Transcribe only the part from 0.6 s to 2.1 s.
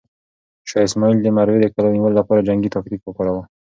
شاه اسماعیل د مروې کلا د